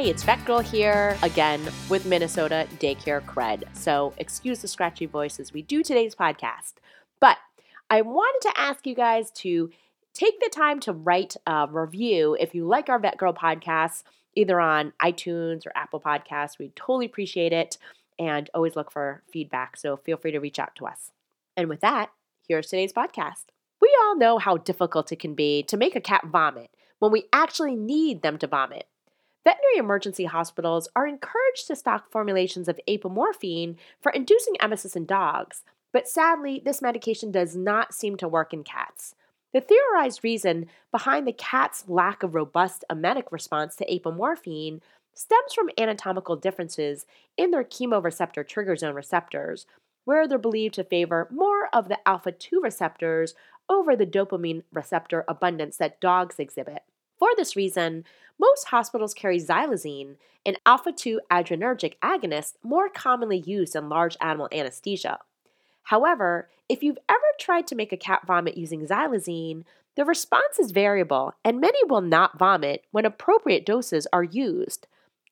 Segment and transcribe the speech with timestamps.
[0.00, 1.60] Hey, it's VETgirl here again
[1.90, 3.64] with Minnesota Daycare Cred.
[3.76, 6.76] So, excuse the scratchy voice as we do today's podcast.
[7.20, 7.36] But
[7.90, 9.68] I wanted to ask you guys to
[10.14, 14.04] take the time to write a review if you like our VETgirl podcast,
[14.34, 16.58] either on iTunes or Apple Podcasts.
[16.58, 17.76] We'd totally appreciate it
[18.18, 19.76] and always look for feedback.
[19.76, 21.10] So, feel free to reach out to us.
[21.58, 22.10] And with that,
[22.48, 23.44] here's today's podcast.
[23.82, 26.70] We all know how difficult it can be to make a cat vomit
[27.00, 28.86] when we actually need them to vomit.
[29.42, 35.62] Veterinary emergency hospitals are encouraged to stock formulations of apomorphine for inducing emesis in dogs,
[35.92, 39.14] but sadly, this medication does not seem to work in cats.
[39.52, 44.80] The theorized reason behind the cat's lack of robust emetic response to apomorphine
[45.14, 49.66] stems from anatomical differences in their chemoreceptor trigger zone receptors,
[50.04, 53.34] where they're believed to favor more of the alpha 2 receptors
[53.68, 56.82] over the dopamine receptor abundance that dogs exhibit.
[57.20, 58.04] For this reason,
[58.38, 64.48] most hospitals carry xylazine, an alpha 2 adrenergic agonist more commonly used in large animal
[64.50, 65.18] anesthesia.
[65.84, 69.64] However, if you've ever tried to make a cat vomit using xylazine,
[69.96, 74.86] the response is variable, and many will not vomit when appropriate doses are used.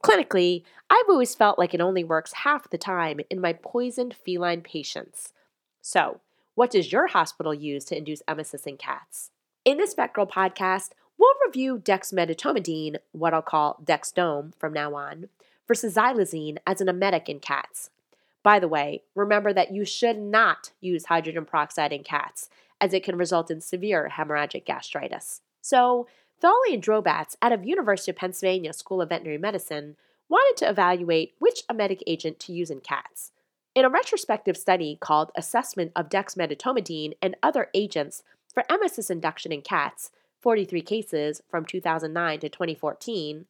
[0.04, 4.60] Clinically, I've always felt like it only works half the time in my poisoned feline
[4.60, 5.32] patients.
[5.80, 6.20] So,
[6.54, 9.30] what does your hospital use to induce emesis in cats?
[9.64, 15.28] In this VETgirl podcast, We'll review dexmedetomidine, what I'll call Dexdome from now on,
[15.66, 17.90] versus xylazine as an emetic in cats.
[18.42, 22.48] By the way, remember that you should not use hydrogen peroxide in cats,
[22.80, 25.40] as it can result in severe hemorrhagic gastritis.
[25.60, 26.06] So,
[26.40, 29.96] Thawley and Drobatz out of University of Pennsylvania School of Veterinary Medicine
[30.28, 33.32] wanted to evaluate which emetic agent to use in cats.
[33.74, 39.62] In a retrospective study called Assessment of Dexmedetomidine and Other Agents for Emesis Induction in
[39.62, 43.46] Cats, 43 cases from 2009 to 2014,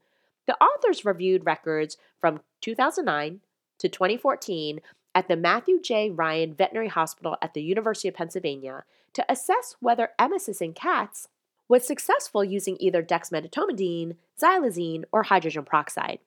[0.47, 3.41] the authors reviewed records from 2009
[3.79, 4.81] to 2014
[5.15, 6.11] at the Matthew J.
[6.11, 11.29] Ryan Veterinary Hospital at the University of Pennsylvania to assess whether emesis in cats
[11.69, 16.19] was successful using either dexmedetomidine, xylazine, or hydrogen peroxide.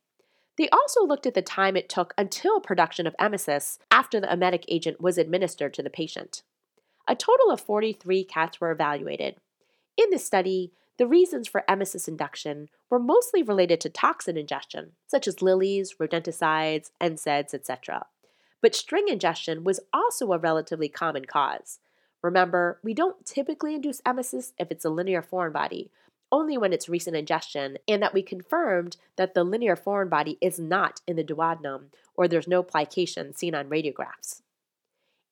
[0.58, 4.66] They also looked at the time it took until production of emesis after the emetic
[4.68, 6.44] agent was administered to the patient.
[7.08, 9.38] A total of 43 cats were evaluated.
[10.02, 15.28] In this study, the reasons for emesis induction were mostly related to toxin ingestion, such
[15.28, 18.08] as lilies, rodenticides, NSAIDs, etc.
[18.64, 21.78] But string ingestion was also a relatively common cause.
[22.24, 25.92] Remember, we don't typically induce emesis if it's a linear foreign body,
[26.32, 30.58] only when it's recent ingestion, and that we confirmed that the linear foreign body is
[30.60, 34.42] not in the duodenum or there's no plication seen on radiographs.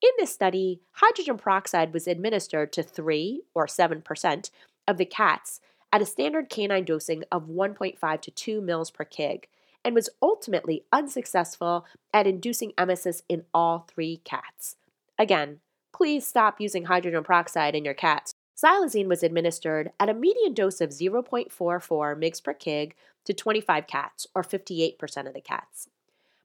[0.01, 4.49] In this study, hydrogen peroxide was administered to 3 or 7%
[4.87, 5.59] of the cats
[5.91, 9.43] at a standard canine dosing of 1.5 to 2 mils per kg
[9.83, 14.75] and was ultimately unsuccessful at inducing emesis in all three cats.
[15.17, 15.59] Again,
[15.93, 18.33] please stop using hydrogen peroxide in your cats.
[18.57, 22.91] Xylazine was administered at a median dose of 0.44 mg per kg
[23.25, 25.87] to 25 cats, or 58% of the cats.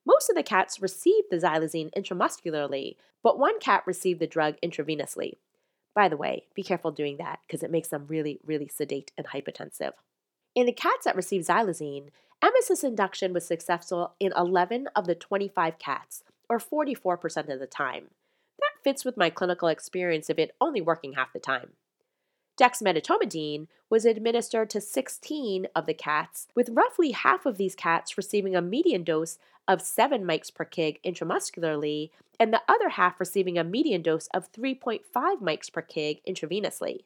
[0.07, 5.35] Most of the cats received the xylazine intramuscularly, but one cat received the drug intravenously.
[5.95, 9.29] By the way, be careful doing that because it makes them really, really sedate and
[9.29, 9.93] hypotensive.
[10.55, 12.09] In the cats that received xylazine,
[12.43, 18.09] emesis induction was successful in 11 of the 25 cats, or 44% of the time.
[18.61, 21.71] That fits with my clinical experience of it only working half the time.
[22.61, 28.55] Dexmedetomidine was administered to 16 of the cats, with roughly half of these cats receiving
[28.55, 33.65] a median dose of 7 mics per kg intramuscularly, and the other half receiving a
[33.65, 35.01] median dose of 3.5
[35.41, 37.01] mics per kg intravenously.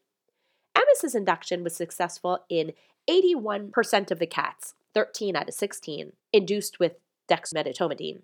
[0.77, 2.73] Emesis induction was successful in
[3.09, 6.97] 81% of the cats, 13 out of 16, induced with
[7.29, 8.21] dexmedetomidine.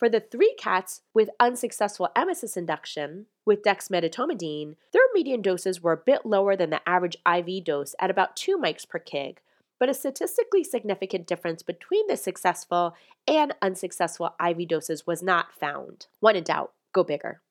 [0.00, 5.96] For the three cats with unsuccessful emesis induction with dexmedetomidine, their median doses were a
[5.98, 9.36] bit lower than the average IV dose at about 2 mics per kg,
[9.78, 12.94] but a statistically significant difference between the successful
[13.28, 16.06] and unsuccessful IV doses was not found.
[16.20, 17.42] When in doubt, go bigger.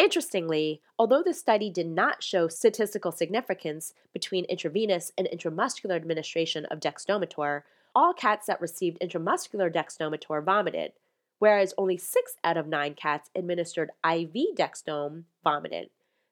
[0.00, 6.80] Interestingly, although the study did not show statistical significance between intravenous and intramuscular administration of
[6.80, 7.62] dexdomitor,
[7.94, 10.90] all cats that received intramuscular dexdomitor vomited,
[11.38, 15.90] whereas only six out of nine cats administered IV Dexdome vomited.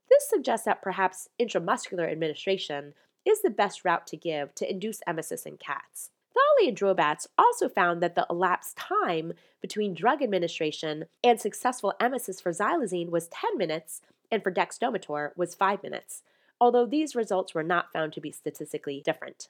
[0.08, 2.94] This suggests that perhaps intramuscular administration
[3.24, 6.10] is the best route to give to induce emesis in cats.
[6.34, 12.42] Thawley and Drobatz also found that the elapsed time between drug administration and successful emesis
[12.42, 14.00] for xylazine was 10 minutes
[14.30, 16.22] and for dexdomitor was 5 minutes,
[16.60, 19.48] although these results were not found to be statistically different.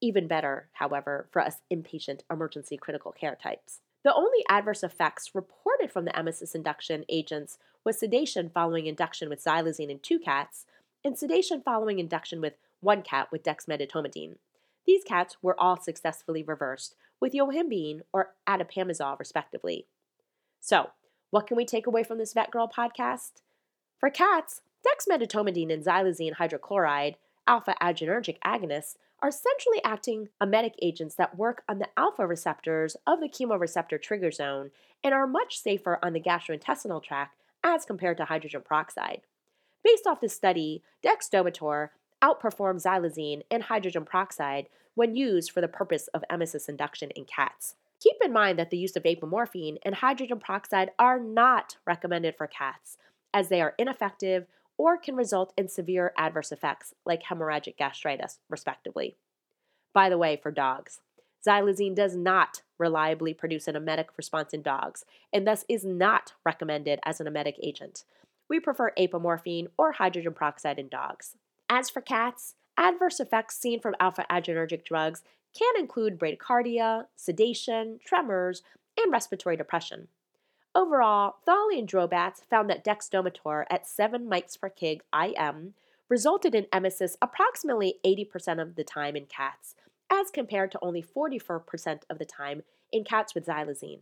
[0.00, 3.80] even better, however, for us inpatient emergency critical care types.
[4.04, 9.42] The only adverse effects reported from the emesis induction agents was sedation following induction with
[9.42, 10.66] xylazine in two cats
[11.02, 14.36] and sedation following induction with one cat with dexmedetomidine.
[14.86, 19.86] These cats were all successfully reversed with yohimbine or atipamezole, respectively.
[20.60, 20.90] So,
[21.30, 23.40] what can we take away from this VETgirl podcast?
[23.98, 27.14] For cats, dexmedetomidine and xylazine hydrochloride,
[27.46, 33.20] alpha adrenergic agonists, are centrally acting emetic agents that work on the alpha receptors of
[33.20, 34.70] the chemoreceptor trigger zone
[35.02, 37.34] and are much safer on the gastrointestinal tract
[37.64, 39.22] as compared to hydrogen peroxide.
[39.82, 41.88] Based off this study, dexdomitor
[42.22, 47.76] outperforms xylazine and hydrogen peroxide when used for the purpose of emesis induction in cats.
[48.00, 52.46] Keep in mind that the use of apomorphine and hydrogen peroxide are not recommended for
[52.46, 52.98] cats,
[53.32, 54.44] as they are ineffective
[54.76, 59.16] or can result in severe adverse effects like hemorrhagic gastritis, respectively.
[59.92, 61.00] By the way, for dogs,
[61.46, 66.98] xylazine does not reliably produce an emetic response in dogs and thus is not recommended
[67.04, 68.04] as an emetic agent.
[68.48, 71.36] We prefer apomorphine or hydrogen peroxide in dogs.
[71.68, 75.22] As for cats, adverse effects seen from alpha adrenergic drugs
[75.56, 78.62] can include bradycardia, sedation, tremors,
[78.98, 80.08] and respiratory depression.
[80.76, 85.74] Overall, Thawley and Drobatz found that dexdomitor at 7 mics per kg IM
[86.08, 89.76] resulted in emesis approximately 80% of the time in cats,
[90.10, 94.00] as compared to only 44% of the time in cats with xylazine.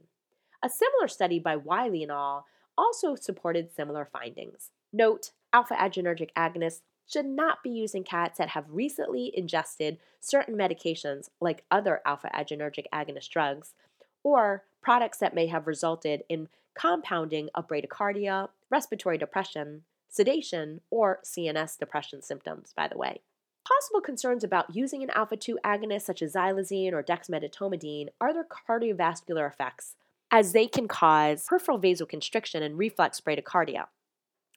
[0.62, 2.46] A similar study by Wiley and al.
[2.78, 4.70] also supported similar findings.
[4.94, 10.56] Note, alpha adrenergic agonists should not be used in cats that have recently ingested certain
[10.56, 13.75] medications like other alpha adrenergic agonist drugs,
[14.22, 21.78] or products that may have resulted in compounding of bradycardia, respiratory depression, sedation, or CNS
[21.78, 23.20] depression symptoms, by the way.
[23.66, 28.44] Possible concerns about using an alpha 2 agonist such as xylazine or dexmedetomidine are their
[28.44, 29.94] cardiovascular effects,
[30.30, 33.86] as they can cause peripheral vasoconstriction and reflex bradycardia.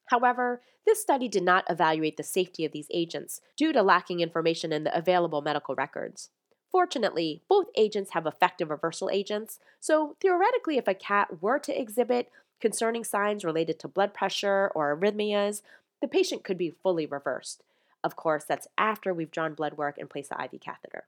[0.08, 4.72] However, this study did not evaluate the safety of these agents due to lacking information
[4.72, 6.30] in the available medical records.
[6.76, 12.30] Fortunately, both agents have effective reversal agents, so theoretically, if a cat were to exhibit
[12.60, 15.62] concerning signs related to blood pressure or arrhythmias,
[16.02, 17.64] the patient could be fully reversed.
[18.04, 21.06] Of course, that's after we've drawn blood work and placed the IV catheter.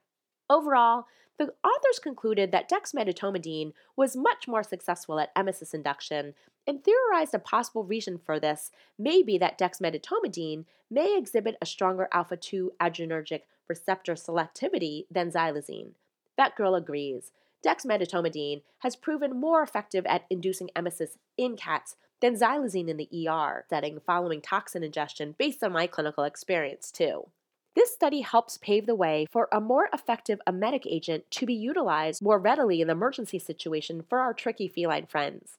[0.48, 1.04] Overall,
[1.36, 6.32] the authors concluded that dexmedetomidine was much more successful at emesis induction
[6.66, 12.08] and theorized a possible reason for this may be that dexmedetomidine may exhibit a stronger
[12.10, 15.90] alpha 2 adrenergic receptor selectivity than xylazine.
[16.36, 17.32] That girl agrees.
[17.64, 23.64] Dexmedetomidine has proven more effective at inducing emesis in cats than xylazine in the ER
[23.68, 27.28] setting following toxin ingestion based on my clinical experience, too.
[27.74, 32.22] This study helps pave the way for a more effective emetic agent to be utilized
[32.22, 35.58] more readily in the emergency situation for our tricky feline friends.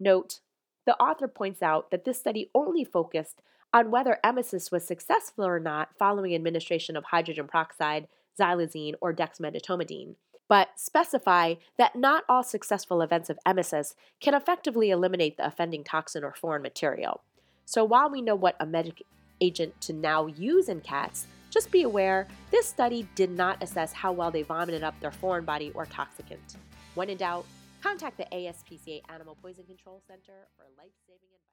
[0.00, 0.40] Note,
[0.86, 3.42] the author points out that this study only focused
[3.72, 8.06] on whether emesis was successful or not following administration of hydrogen peroxide,
[8.38, 10.14] xylazine, or dexmedetomidine,
[10.48, 16.24] but specify that not all successful events of emesis can effectively eliminate the offending toxin
[16.24, 17.22] or foreign material.
[17.64, 19.02] So while we know what emetic
[19.40, 24.12] agent to now use in cats, just be aware, this study did not assess how
[24.12, 26.56] well they vomited up their foreign body or toxicant.
[26.94, 27.46] When in doubt,
[27.82, 31.51] contact the ASPCA Animal Poison Control Center for life saving advice.